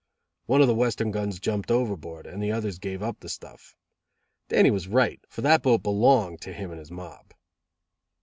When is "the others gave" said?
2.41-3.03